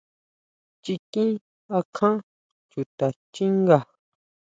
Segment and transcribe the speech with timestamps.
[0.83, 1.29] Chiquín
[1.77, 2.15] akján
[2.71, 3.79] chuta xchínga.